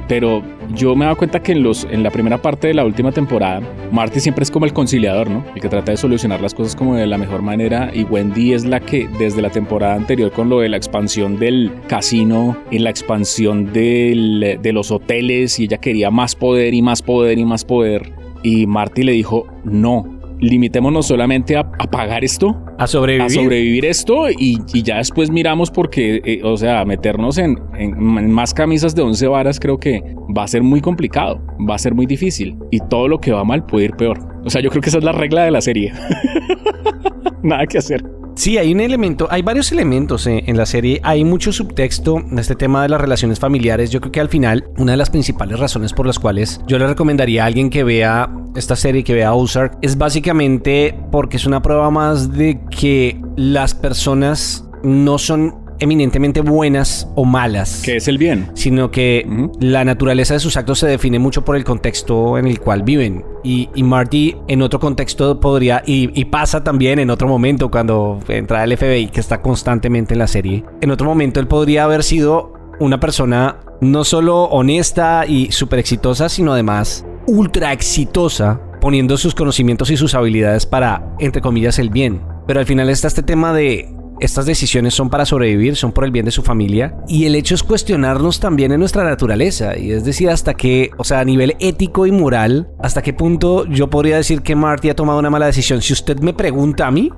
Pero 0.07 0.43
yo 0.73 0.95
me 0.95 1.05
he 1.05 1.07
dado 1.07 1.17
cuenta 1.17 1.41
que 1.41 1.51
en, 1.51 1.63
los, 1.63 1.85
en 1.85 2.03
la 2.03 2.11
primera 2.11 2.41
parte 2.41 2.67
de 2.67 2.73
la 2.73 2.85
última 2.85 3.11
temporada, 3.11 3.61
Marty 3.91 4.19
siempre 4.19 4.43
es 4.43 4.51
como 4.51 4.65
el 4.65 4.73
conciliador, 4.73 5.29
¿no? 5.29 5.45
El 5.55 5.61
que 5.61 5.69
trata 5.69 5.91
de 5.91 5.97
solucionar 5.97 6.41
las 6.41 6.53
cosas 6.53 6.75
como 6.75 6.95
de 6.95 7.07
la 7.07 7.17
mejor 7.17 7.41
manera 7.41 7.91
y 7.93 8.03
Wendy 8.03 8.53
es 8.53 8.65
la 8.65 8.79
que 8.79 9.07
desde 9.19 9.41
la 9.41 9.49
temporada 9.49 9.95
anterior 9.95 10.31
con 10.31 10.49
lo 10.49 10.59
de 10.59 10.69
la 10.69 10.77
expansión 10.77 11.37
del 11.39 11.71
casino 11.87 12.57
y 12.71 12.79
la 12.79 12.89
expansión 12.89 13.71
del, 13.71 14.59
de 14.61 14.73
los 14.73 14.91
hoteles 14.91 15.59
y 15.59 15.65
ella 15.65 15.77
quería 15.77 16.11
más 16.11 16.35
poder 16.35 16.73
y 16.73 16.81
más 16.81 17.01
poder 17.01 17.37
y 17.37 17.45
más 17.45 17.65
poder 17.65 18.13
y 18.45 18.67
Marty 18.67 19.01
le 19.01 19.13
dijo, 19.13 19.47
no, 19.63 20.14
limitémonos 20.39 21.07
solamente 21.07 21.57
a, 21.57 21.63
pagar 21.69 22.23
esto. 22.23 22.55
A 22.77 22.87
sobrevivir. 22.87 23.25
A 23.25 23.29
sobrevivir 23.29 23.85
esto 23.85 24.29
y, 24.29 24.59
ya 24.83 24.97
después 24.97 25.31
miramos 25.31 25.71
porque, 25.71 26.21
eh, 26.25 26.41
o 26.43 26.57
sea, 26.57 26.83
meternos 26.85 27.37
en, 27.37 27.57
más 28.31 28.53
camisas 28.53 28.95
de 28.95 29.01
11 29.01 29.27
varas 29.27 29.59
creo 29.59 29.77
que 29.79 30.01
va 30.35 30.43
a 30.43 30.47
ser 30.47 30.63
muy 30.63 30.81
complicado, 30.81 31.41
va 31.69 31.75
a 31.75 31.79
ser 31.79 31.93
muy 31.93 32.05
difícil 32.05 32.57
y 32.71 32.79
todo 32.79 33.07
lo 33.07 33.19
que 33.19 33.31
va 33.31 33.43
mal 33.43 33.65
puede 33.65 33.85
ir 33.85 33.91
peor. 33.93 34.19
O 34.43 34.49
sea, 34.49 34.61
yo 34.61 34.69
creo 34.69 34.81
que 34.81 34.89
esa 34.89 34.99
es 34.99 35.03
la 35.03 35.11
regla 35.11 35.43
de 35.43 35.51
la 35.51 35.61
serie. 35.61 35.93
Nada 37.43 37.65
que 37.65 37.77
hacer. 37.77 38.03
Sí, 38.35 38.57
hay 38.57 38.73
un 38.73 38.81
elemento, 38.81 39.27
hay 39.31 39.41
varios 39.41 39.71
elementos 39.71 40.27
en, 40.27 40.57
la 40.57 40.65
serie, 40.65 40.99
hay 41.03 41.23
mucho 41.23 41.51
subtexto 41.53 42.17
en 42.17 42.37
este 42.37 42.55
tema 42.55 42.81
de 42.81 42.89
las 42.89 42.99
relaciones 42.99 43.39
familiares. 43.39 43.89
Yo 43.91 44.01
creo 44.01 44.11
que 44.11 44.19
al 44.19 44.29
final, 44.29 44.65
una 44.77 44.91
de 44.91 44.97
las 44.97 45.09
principales 45.09 45.57
razones 45.57 45.93
por 45.93 46.05
las 46.05 46.19
cuales 46.19 46.59
yo 46.67 46.77
le 46.77 46.85
recomendaría 46.85 47.43
a 47.43 47.45
alguien 47.47 47.69
que 47.69 47.83
vea 47.83 48.29
esta 48.55 48.75
serie, 48.75 49.03
que 49.03 49.13
vea 49.13 49.33
Ozark, 49.33 49.77
es 49.81 49.97
básicamente 49.97 50.95
porque 51.11 51.37
es 51.37 51.45
una 51.45 51.61
prueba 51.61 51.89
más 51.89 52.33
de 52.33 52.59
que 52.69 53.19
las 53.37 53.73
personas 53.73 54.65
no 54.83 55.17
son 55.17 55.65
eminentemente 55.79 56.41
buenas 56.41 57.07
o 57.15 57.25
malas. 57.25 57.81
Que 57.83 57.97
es 57.97 58.07
el 58.07 58.17
bien. 58.17 58.49
Sino 58.53 58.91
que 58.91 59.25
la 59.59 59.83
naturaleza 59.85 60.33
de 60.33 60.39
sus 60.39 60.57
actos 60.57 60.79
se 60.79 60.87
define 60.87 61.19
mucho 61.19 61.43
por 61.43 61.55
el 61.55 61.63
contexto 61.63 62.37
en 62.37 62.47
el 62.47 62.59
cual 62.59 62.83
viven. 62.83 63.23
Y, 63.47 63.83
Marty 63.83 64.35
en 64.47 64.63
otro 64.63 64.79
contexto 64.79 65.39
podría, 65.39 65.83
y, 65.85 66.09
y, 66.19 66.25
pasa 66.25 66.63
también 66.63 66.97
en 66.97 67.11
otro 67.11 67.27
momento 67.27 67.69
cuando 67.69 68.19
entra 68.27 68.63
el 68.63 68.75
FBI, 68.75 69.09
que 69.09 69.19
está 69.19 69.41
constantemente 69.41 70.15
en 70.15 70.19
la 70.19 70.27
serie, 70.27 70.65
en 70.81 70.89
otro 70.89 71.05
momento 71.07 71.39
él 71.39 71.47
podría 71.47 71.83
haber 71.83 72.03
sido 72.03 72.53
una 72.79 72.99
persona 72.99 73.59
no 73.81 74.03
solo 74.03 74.45
honesta 74.45 75.25
y 75.27 75.51
súper 75.51 75.79
exitosa, 75.79 76.27
sino 76.27 76.53
además 76.53 77.05
ultra 77.27 77.71
exitosa, 77.71 78.59
poniendo 78.81 79.17
sus 79.17 79.35
conocimientos 79.35 79.89
y 79.89 79.97
sus 79.97 80.15
habilidades 80.15 80.65
para, 80.65 81.15
entre 81.19 81.41
comillas, 81.41 81.79
el 81.79 81.89
bien. 81.89 82.21
Pero 82.47 82.59
al 82.59 82.65
final 82.65 82.89
está 82.89 83.07
este 83.07 83.23
tema 83.23 83.53
de 83.53 83.95
estas 84.19 84.45
decisiones 84.45 84.93
son 84.93 85.09
para 85.09 85.25
sobrevivir, 85.25 85.75
son 85.75 85.91
por 85.91 86.05
el 86.05 86.11
bien 86.11 86.25
de 86.25 86.31
su 86.31 86.41
familia. 86.41 86.95
Y 87.07 87.25
el 87.25 87.35
hecho 87.35 87.55
es 87.55 87.63
cuestionarnos 87.63 88.39
también 88.39 88.71
en 88.71 88.79
nuestra 88.79 89.03
naturaleza. 89.03 89.77
Y 89.77 89.91
es 89.91 90.05
decir, 90.05 90.29
hasta 90.29 90.53
qué, 90.53 90.91
o 90.97 91.03
sea, 91.03 91.19
a 91.19 91.25
nivel 91.25 91.55
ético 91.59 92.05
y 92.05 92.11
moral, 92.11 92.69
hasta 92.79 93.01
qué 93.01 93.13
punto 93.13 93.65
yo 93.65 93.89
podría 93.89 94.17
decir 94.17 94.41
que 94.41 94.55
Marty 94.55 94.89
ha 94.89 94.95
tomado 94.95 95.19
una 95.19 95.29
mala 95.29 95.45
decisión. 95.47 95.81
Si 95.81 95.93
usted 95.93 96.19
me 96.19 96.33
pregunta 96.33 96.87
a 96.87 96.91
mí, 96.91 97.09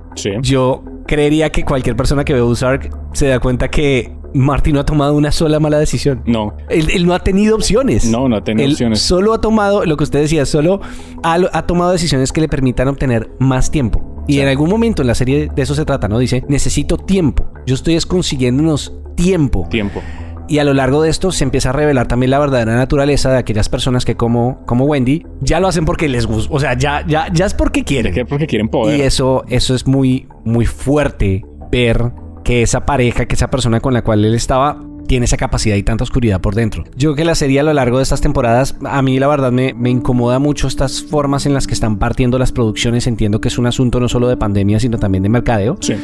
yo 0.42 0.84
creería 1.08 1.52
que 1.52 1.64
cualquier 1.64 1.96
persona 1.96 2.24
que 2.24 2.34
ve 2.34 2.42
Ozark 2.42 2.90
se 3.14 3.28
da 3.28 3.40
cuenta 3.40 3.70
que 3.70 4.18
Marty 4.34 4.74
no 4.74 4.80
ha 4.80 4.86
tomado 4.86 5.16
una 5.16 5.32
sola 5.32 5.60
mala 5.60 5.80
decisión. 5.80 6.22
No. 6.26 6.56
Él, 6.70 7.06
no 7.06 7.14
ha 7.14 7.20
tenido 7.20 7.56
opciones. 7.56 8.10
No, 8.10 8.28
no 8.30 8.38
ha 8.38 8.44
tenido 8.44 8.70
opciones. 8.72 9.02
Solo 9.02 9.34
ha 9.34 9.42
tomado, 9.42 9.86
lo 9.86 9.98
que 9.98 10.04
usted 10.04 10.20
decía, 10.20 10.46
solo 10.46 10.82
ha, 11.24 11.66
tomado 11.66 11.92
decisiones 11.92 12.32
que 12.32 12.42
le 12.42 12.48
permitan 12.48 12.88
obtener 12.88 13.30
más 13.40 13.72
tiempo. 13.72 14.17
Y 14.28 14.40
en 14.42 14.48
algún 14.50 14.70
momento 14.70 15.02
en 15.02 15.08
la 15.08 15.16
serie 15.16 15.50
de 15.54 15.62
eso 15.62 15.74
se 15.74 15.86
trata, 15.86 16.08
¿no? 16.08 16.20
Dice, 16.20 16.44
necesito 16.50 16.98
tiempo. 16.98 17.52
Yo 17.66 17.76
estoy 17.76 17.98
consiguiéndonos 18.02 18.94
tiempo. 19.16 19.68
Tiempo. 19.70 20.02
Y 20.50 20.60
a 20.60 20.64
lo 20.64 20.74
largo 20.74 21.02
de 21.02 21.10
esto 21.10 21.32
se 21.32 21.44
empieza 21.44 21.70
a 21.70 21.74
revelar 21.74 22.08
también 22.08 22.32
la 22.32 22.40
verdadera 22.40 22.76
naturaleza 22.76 23.32
de 23.32 23.38
aquellas 23.38 23.68
personas 23.68 24.06
que 24.06 24.16
como, 24.16 24.66
como 24.66 24.86
Wendy 24.86 25.26
ya 25.42 25.60
lo 25.60 25.68
hacen 25.68 25.86
porque 25.86 26.08
les 26.08 26.26
gusta. 26.26 26.54
O 26.54 26.60
sea, 26.60 26.78
ya, 26.78 27.06
ya, 27.06 27.28
ya 27.34 27.46
es 27.46 27.54
porque 27.54 27.84
quieren. 27.84 28.26
porque 28.28 28.48
quieren 28.48 28.70
poder. 28.70 28.98
Y 28.98 29.02
eso, 29.02 29.44
eso 29.50 29.76
es 29.76 29.86
muy, 29.88 30.28
muy 30.46 30.66
fuerte 30.66 31.46
ver 31.70 32.12
que 32.46 32.62
esa 32.62 32.86
pareja, 32.86 33.26
que 33.26 33.36
esa 33.36 33.50
persona 33.50 33.82
con 33.82 33.94
la 33.94 34.04
cual 34.04 34.24
él 34.24 34.36
estaba, 34.36 34.80
tiene 35.08 35.26
esa 35.26 35.38
capacidad 35.38 35.76
y 35.76 35.84
tanta 35.84 36.04
oscuridad 36.04 36.42
por 36.42 36.56
dentro. 36.56 36.84
Yo 36.96 37.10
creo 37.10 37.16
que 37.16 37.26
la 37.26 37.36
serie 37.36 37.60
a 37.60 37.64
lo 37.64 37.74
largo 37.74 37.98
de 37.98 38.04
estas 38.04 38.22
temporadas, 38.22 38.76
a 38.86 39.02
mí 39.02 39.20
la 39.20 39.28
verdad 39.28 39.52
me, 39.52 39.74
me, 39.74 39.90
incomoda 39.90 40.40
mucho 40.40 40.68
estas 40.68 41.02
formas 41.02 41.46
en 41.46 41.54
las 41.54 41.66
que 41.66 41.74
están 41.74 41.98
partiendo 41.98 42.38
las 42.38 42.52
producciones. 42.52 43.08
Entiendo 43.08 43.42
que 43.42 43.48
es 43.48 43.58
un 43.58 43.66
asunto 43.66 44.00
no 44.00 44.10
solo 44.10 44.28
de 44.28 44.38
pandemia, 44.38 44.80
sino 44.80 45.00
también 45.00 45.24
de 45.24 45.30
mercadeo. 45.30 45.78
Sí. 45.80 45.96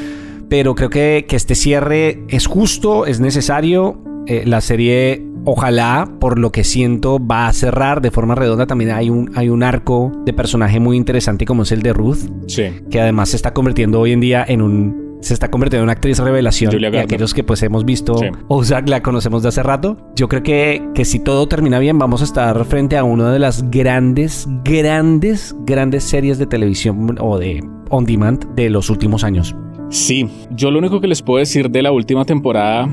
Pero 0.50 0.76
creo 0.76 0.90
que, 0.90 1.26
que 1.28 1.36
este 1.36 1.56
cierre 1.56 2.24
es 2.28 2.48
justo, 2.48 3.06
es 3.06 3.20
necesario. 3.20 4.02
Eh, 4.26 4.44
la 4.46 4.62
serie, 4.62 5.26
ojalá, 5.44 6.10
por 6.20 6.40
lo 6.40 6.52
que 6.52 6.64
siento, 6.64 7.20
va 7.20 7.48
a 7.48 7.54
cerrar 7.54 8.02
de 8.02 8.12
forma 8.12 8.36
redonda. 8.36 8.68
También 8.68 8.92
hay 8.92 9.10
un, 9.10 9.32
hay 9.36 9.50
un 9.50 9.64
arco 9.64 10.12
de 10.26 10.34
personaje 10.34 10.80
muy 10.80 10.96
interesante 10.96 11.46
como 11.46 11.64
es 11.64 11.72
el 11.72 11.82
de 11.82 11.94
Ruth. 11.94 12.20
Sí. 12.48 12.66
Que 12.90 13.02
además 13.02 13.30
se 13.30 13.36
está 13.36 13.54
convirtiendo 13.54 14.00
hoy 14.00 14.12
en 14.12 14.20
día 14.22 14.46
en 14.48 14.62
un 14.62 15.13
se 15.24 15.34
está 15.34 15.50
convirtiendo 15.50 15.82
en 15.82 15.86
una 15.86 15.94
actriz 15.94 16.20
revelación. 16.20 16.74
y 16.80 16.98
aquellos 16.98 17.34
que 17.34 17.44
pues 17.44 17.64
hemos 17.64 17.86
visto 17.86 18.16
o 18.48 18.64
sea, 18.64 18.82
la 18.82 19.02
conocemos 19.02 19.44
de 19.44 19.50
hace 19.50 19.64
rato, 19.64 19.98
yo 20.16 20.28
creo 20.28 20.44
que, 20.44 20.82
que 20.94 21.06
si 21.06 21.20
todo 21.20 21.48
termina 21.48 21.80
bien 21.80 21.98
vamos 21.98 22.22
a 22.22 22.26
estar 22.26 22.64
frente 22.66 22.98
a 22.98 23.04
una 23.04 23.32
de 23.32 23.40
las 23.40 23.70
grandes, 23.72 24.48
grandes, 24.64 25.56
grandes 25.62 26.04
series 26.04 26.38
de 26.38 26.46
televisión 26.46 27.18
o 27.20 27.38
de 27.38 27.64
on 27.90 28.06
demand 28.06 28.54
de 28.56 28.70
los 28.70 28.90
últimos 28.90 29.24
años. 29.24 29.56
Sí, 29.90 30.28
yo 30.52 30.72
lo 30.72 30.80
único 30.80 31.00
que 31.00 31.08
les 31.08 31.22
puedo 31.22 31.40
decir 31.40 31.70
de 31.70 31.82
la 31.82 31.92
última 31.92 32.26
temporada 32.26 32.90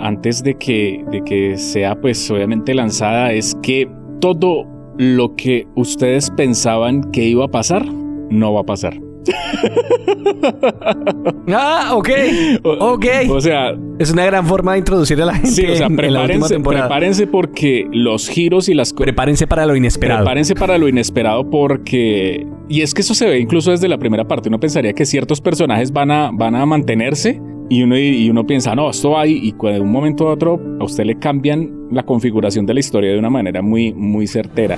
antes 0.00 0.42
de 0.42 0.56
que, 0.56 1.04
de 1.10 1.22
que 1.24 1.56
sea 1.56 2.00
pues 2.00 2.30
obviamente 2.30 2.74
lanzada 2.74 3.32
es 3.32 3.56
que 3.62 3.90
todo 4.20 4.66
lo 4.98 5.34
que 5.36 5.66
ustedes 5.74 6.30
pensaban 6.30 7.10
que 7.10 7.24
iba 7.24 7.46
a 7.46 7.48
pasar 7.48 7.84
no 7.86 8.52
va 8.52 8.60
a 8.60 8.64
pasar. 8.64 9.11
ah, 11.48 11.90
ok. 11.94 12.08
Ok. 12.62 13.06
O 13.30 13.40
sea. 13.40 13.74
Es 13.98 14.10
una 14.10 14.24
gran 14.24 14.46
forma 14.46 14.72
de 14.72 14.78
introducir 14.78 15.20
a 15.22 15.26
la 15.26 15.34
gente. 15.34 15.50
Sí, 15.50 15.66
o 15.66 15.76
sea, 15.76 15.88
prepárense, 15.88 16.58
prepárense 16.58 17.26
porque 17.26 17.86
los 17.92 18.28
giros 18.28 18.68
y 18.68 18.74
las 18.74 18.92
Prepárense 18.92 19.46
para 19.46 19.66
lo 19.66 19.76
inesperado. 19.76 20.24
Prepárense 20.24 20.54
para 20.54 20.78
lo 20.78 20.88
inesperado 20.88 21.48
porque. 21.48 22.46
Y 22.68 22.82
es 22.82 22.94
que 22.94 23.02
eso 23.02 23.14
se 23.14 23.26
ve 23.26 23.38
incluso 23.38 23.70
desde 23.70 23.88
la 23.88 23.98
primera 23.98 24.26
parte. 24.26 24.48
Uno 24.48 24.58
pensaría 24.58 24.92
que 24.92 25.06
ciertos 25.06 25.40
personajes 25.40 25.92
van 25.92 26.10
a, 26.10 26.30
van 26.32 26.54
a 26.54 26.66
mantenerse. 26.66 27.40
Y 27.68 27.84
uno, 27.84 27.96
y 27.96 28.28
uno 28.28 28.46
piensa, 28.46 28.74
no, 28.74 28.90
esto 28.90 29.12
va 29.12 29.26
y 29.26 29.52
de 29.52 29.80
un 29.80 29.90
momento 29.90 30.28
a 30.28 30.32
otro 30.32 30.60
a 30.78 30.84
usted 30.84 31.04
le 31.04 31.18
cambian 31.18 31.70
la 31.90 32.02
configuración 32.02 32.66
de 32.66 32.74
la 32.74 32.80
historia 32.80 33.12
de 33.12 33.18
una 33.18 33.30
manera 33.30 33.62
muy, 33.62 33.94
muy 33.94 34.26
certera. 34.26 34.76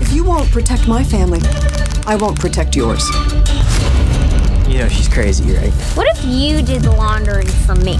If 0.00 0.14
you 0.14 0.24
won't 0.24 0.50
protect 0.50 0.86
my 0.86 1.04
family, 1.04 1.40
I 2.08 2.16
won't 2.16 2.40
protect 2.40 2.74
yours. 2.74 3.04
You 4.66 4.78
know 4.78 4.88
she's 4.88 5.08
crazy, 5.08 5.52
right? 5.54 5.70
What 5.94 6.06
if 6.16 6.24
you 6.24 6.62
did 6.62 6.80
the 6.80 6.92
laundering 6.92 7.46
for 7.66 7.74
me? 7.74 7.98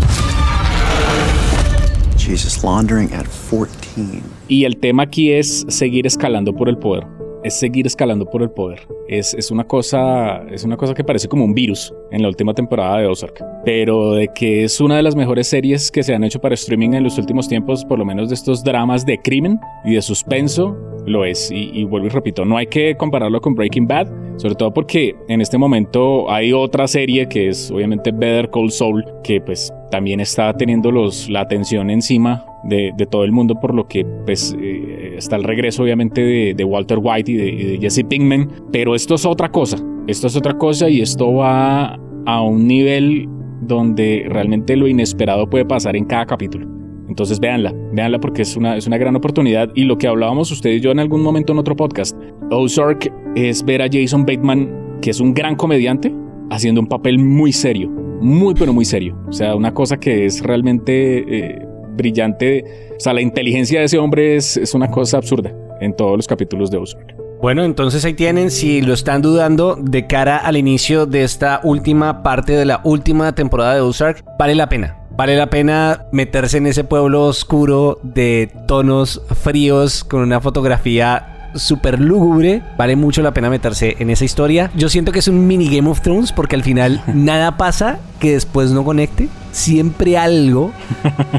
Jesus, 2.16 2.64
laundering 2.64 3.12
at 3.12 3.26
14. 3.26 4.22
Y 4.48 4.64
el 4.64 4.80
tema 4.80 5.02
aquí 5.02 5.32
es 5.34 5.66
seguir 5.68 6.06
escalando 6.06 6.54
por 6.54 6.70
el 6.70 6.78
poder. 6.78 7.17
Es 7.44 7.54
seguir 7.54 7.86
escalando 7.86 8.26
por 8.26 8.42
el 8.42 8.50
poder. 8.50 8.80
Es, 9.08 9.34
es, 9.34 9.50
una 9.50 9.64
cosa, 9.64 10.42
es 10.50 10.64
una 10.64 10.76
cosa 10.76 10.94
que 10.94 11.04
parece 11.04 11.28
como 11.28 11.44
un 11.44 11.54
virus 11.54 11.94
en 12.10 12.22
la 12.22 12.28
última 12.28 12.54
temporada 12.54 12.98
de 12.98 13.06
Ozark. 13.06 13.44
Pero 13.64 14.12
de 14.12 14.28
que 14.34 14.64
es 14.64 14.80
una 14.80 14.96
de 14.96 15.02
las 15.02 15.16
mejores 15.16 15.48
series 15.48 15.90
que 15.90 16.02
se 16.02 16.14
han 16.14 16.24
hecho 16.24 16.40
para 16.40 16.54
streaming 16.54 16.94
en 16.94 17.04
los 17.04 17.18
últimos 17.18 17.48
tiempos, 17.48 17.84
por 17.84 17.98
lo 17.98 18.04
menos 18.04 18.28
de 18.28 18.34
estos 18.34 18.64
dramas 18.64 19.06
de 19.06 19.18
crimen 19.18 19.58
y 19.84 19.94
de 19.94 20.02
suspenso, 20.02 20.76
lo 21.08 21.24
es. 21.24 21.50
Y, 21.50 21.84
vuelvo 21.84 22.06
y 22.06 22.10
repito, 22.10 22.44
no 22.44 22.56
hay 22.56 22.66
que 22.66 22.96
compararlo 22.96 23.40
con 23.40 23.54
Breaking 23.54 23.86
Bad, 23.86 24.08
sobre 24.36 24.54
todo 24.54 24.72
porque 24.72 25.14
en 25.28 25.40
este 25.40 25.58
momento 25.58 26.30
hay 26.30 26.52
otra 26.52 26.86
serie 26.86 27.28
que 27.28 27.48
es 27.48 27.70
obviamente 27.70 28.12
Better 28.12 28.50
Call 28.50 28.70
Saul, 28.70 29.04
que 29.24 29.40
pues 29.40 29.72
también 29.90 30.20
está 30.20 30.52
teniendo 30.56 30.90
los, 30.90 31.28
la 31.28 31.40
atención 31.40 31.90
encima 31.90 32.44
de, 32.64 32.92
todo 33.10 33.24
el 33.24 33.32
mundo, 33.32 33.54
por 33.60 33.74
lo 33.74 33.88
que 33.88 34.04
pues 34.26 34.54
eh, 34.60 34.97
está 35.18 35.36
el 35.36 35.44
regreso 35.44 35.82
obviamente 35.82 36.54
de, 36.54 36.64
Walter 36.64 36.98
White 37.00 37.30
y 37.30 37.36
de, 37.36 37.78
Jesse 37.80 38.04
Pinkman, 38.08 38.48
pero 38.72 38.94
esto 38.94 39.14
es 39.14 39.26
otra 39.26 39.50
cosa, 39.50 39.78
esto 40.06 40.26
es 40.26 40.36
otra 40.36 40.56
cosa 40.56 40.88
y 40.88 41.00
esto 41.00 41.32
va 41.34 41.98
a 42.26 42.42
un 42.42 42.66
nivel 42.66 43.28
donde 43.62 44.26
realmente 44.28 44.76
lo 44.76 44.86
inesperado 44.86 45.48
puede 45.48 45.64
pasar 45.64 45.96
en 45.96 46.04
cada 46.04 46.26
capítulo. 46.26 46.66
Entonces 47.08 47.40
véanla, 47.40 47.74
véanla 47.92 48.20
porque 48.20 48.42
es 48.42 48.56
una, 48.56 48.76
es 48.76 48.86
una 48.86 48.98
gran 48.98 49.16
oportunidad. 49.16 49.70
Y 49.74 49.84
lo 49.84 49.96
que 49.96 50.06
hablábamos 50.06 50.50
usted 50.50 50.70
y 50.70 50.80
yo 50.80 50.90
en 50.90 51.00
algún 51.00 51.22
momento 51.22 51.52
en 51.52 51.58
otro 51.58 51.74
podcast, 51.74 52.16
Ozark 52.50 53.10
es 53.34 53.64
ver 53.64 53.82
a 53.82 53.88
Jason 53.90 54.26
Bateman, 54.26 54.98
que 55.00 55.10
es 55.10 55.20
un 55.20 55.32
gran 55.32 55.56
comediante, 55.56 56.14
haciendo 56.50 56.80
un 56.80 56.86
papel 56.86 57.18
muy 57.18 57.52
serio, 57.52 57.88
muy 58.20 58.54
pero 58.54 58.72
muy 58.72 58.84
serio. 58.84 59.18
O 59.28 59.32
sea, 59.32 59.56
una 59.56 59.72
cosa 59.72 59.98
que 59.98 60.26
es 60.26 60.42
realmente 60.42 61.24
eh, 61.38 61.67
brillante. 61.98 62.64
O 62.96 63.00
sea, 63.00 63.12
la 63.12 63.20
inteligencia 63.20 63.80
de 63.80 63.84
ese 63.84 63.98
hombre 63.98 64.36
es, 64.36 64.56
es 64.56 64.72
una 64.72 64.90
cosa 64.90 65.18
absurda 65.18 65.52
en 65.82 65.94
todos 65.94 66.16
los 66.16 66.26
capítulos 66.26 66.70
de 66.70 66.78
Ozark. 66.78 67.14
Bueno, 67.40 67.64
entonces 67.64 68.04
ahí 68.04 68.14
tienen, 68.14 68.50
si 68.50 68.80
lo 68.80 68.94
están 68.94 69.22
dudando, 69.22 69.76
de 69.76 70.06
cara 70.06 70.38
al 70.38 70.56
inicio 70.56 71.06
de 71.06 71.22
esta 71.22 71.60
última 71.62 72.22
parte 72.22 72.54
de 72.54 72.64
la 72.64 72.80
última 72.82 73.32
temporada 73.34 73.74
de 73.74 73.80
Ozark, 73.80 74.24
vale 74.38 74.54
la 74.54 74.68
pena. 74.68 74.96
Vale 75.10 75.36
la 75.36 75.50
pena 75.50 76.06
meterse 76.12 76.58
en 76.58 76.66
ese 76.66 76.84
pueblo 76.84 77.26
oscuro 77.26 78.00
de 78.02 78.50
tonos 78.66 79.22
fríos 79.42 80.04
con 80.04 80.20
una 80.22 80.40
fotografía 80.40 81.37
súper 81.54 82.00
lúgubre. 82.00 82.62
Vale 82.76 82.96
mucho 82.96 83.22
la 83.22 83.32
pena 83.32 83.50
meterse 83.50 83.96
en 83.98 84.10
esa 84.10 84.24
historia. 84.24 84.70
Yo 84.74 84.88
siento 84.88 85.12
que 85.12 85.18
es 85.18 85.28
un 85.28 85.46
mini 85.46 85.68
Game 85.74 85.88
of 85.88 86.00
Thrones 86.00 86.32
porque 86.32 86.56
al 86.56 86.62
final 86.62 87.02
nada 87.14 87.56
pasa 87.56 87.98
que 88.18 88.32
después 88.32 88.70
no 88.70 88.84
conecte. 88.84 89.28
Siempre 89.52 90.16
algo, 90.16 90.72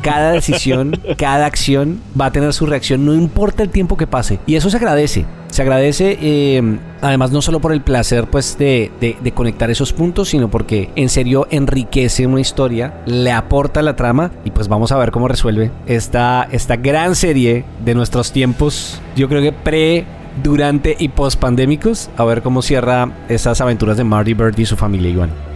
cada 0.01 0.31
decisión, 0.31 0.99
cada 1.17 1.45
acción 1.45 2.01
va 2.19 2.27
a 2.27 2.31
tener 2.31 2.53
su 2.53 2.65
reacción, 2.65 3.05
no 3.05 3.13
importa 3.13 3.63
el 3.63 3.69
tiempo 3.69 3.97
que 3.97 4.07
pase. 4.07 4.39
Y 4.45 4.55
eso 4.55 4.69
se 4.69 4.77
agradece. 4.77 5.25
Se 5.59 5.63
agradece, 5.63 6.17
eh, 6.21 6.79
además, 7.01 7.33
no 7.33 7.41
solo 7.41 7.59
por 7.59 7.73
el 7.73 7.81
placer 7.81 8.27
pues, 8.29 8.57
de, 8.57 8.93
de, 9.01 9.31
conectar 9.33 9.69
esos 9.69 9.91
puntos, 9.91 10.29
sino 10.29 10.49
porque 10.49 10.89
en 10.95 11.09
serio 11.09 11.47
enriquece 11.51 12.25
una 12.27 12.39
historia, 12.39 13.01
le 13.05 13.33
aporta 13.33 13.81
la 13.81 13.97
trama 13.97 14.31
y 14.45 14.51
pues 14.51 14.69
vamos 14.69 14.93
a 14.93 14.97
ver 14.97 15.11
cómo 15.11 15.27
resuelve 15.27 15.69
esta, 15.85 16.47
esta 16.49 16.77
gran 16.77 17.13
serie 17.13 17.65
de 17.83 17.93
nuestros 17.93 18.31
tiempos. 18.31 19.01
Yo 19.17 19.27
creo 19.27 19.41
que 19.41 19.51
pre, 19.51 20.05
durante 20.41 20.95
y 20.97 21.09
post 21.09 21.37
pandémicos. 21.37 22.09
A 22.15 22.23
ver 22.23 22.41
cómo 22.41 22.61
cierra 22.61 23.11
esas 23.27 23.59
aventuras 23.59 23.97
de 23.97 24.05
Marty 24.05 24.35
Bird 24.35 24.57
y 24.57 24.65
su 24.65 24.77
familia, 24.77 25.09
Iván. 25.09 25.48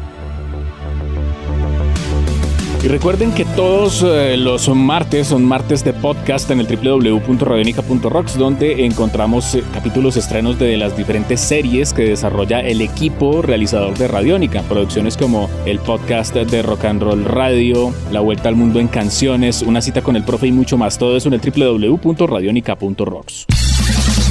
Y 2.84 2.88
recuerden 2.90 3.32
que 3.32 3.46
todos 3.46 4.04
eh, 4.06 4.36
los 4.36 4.68
martes 4.68 5.28
son 5.28 5.46
martes 5.46 5.86
de 5.86 5.94
podcast 5.94 6.52
en 6.52 6.60
el 6.60 6.68
www.radionica.rocks 6.68 8.38
donde 8.38 8.86
encontramos 8.86 9.56
eh, 9.56 9.63
capítulos 9.74 10.18
estrenos 10.18 10.60
de 10.60 10.75
las 10.75 10.98
diferentes 10.98 11.40
series 11.40 11.94
que 11.94 12.10
desarrolla 12.10 12.60
el 12.60 12.82
equipo 12.82 13.42
realizador 13.42 13.98
de 13.98 14.10
Radiónica. 14.10 14.63
Producciones 14.63 15.16
como 15.16 15.50
el 15.66 15.80
podcast 15.80 16.36
de 16.36 16.62
Rock 16.62 16.84
and 16.84 17.02
Roll 17.02 17.24
Radio, 17.24 17.94
La 18.12 18.20
Vuelta 18.20 18.50
al 18.50 18.58
Mundo 18.58 18.82
en 18.82 18.90
Canciones, 18.90 19.62
Una 19.62 19.82
cita 19.82 20.02
con 20.02 20.18
el 20.18 20.25
profe 20.25 20.48
y 20.48 20.52
mucho 20.52 20.78
más. 20.78 20.98
Todo 20.98 21.16
eso 21.16 21.30
en 21.30 21.36
el 21.36 21.40
www.radionica.rocks. 21.40 23.73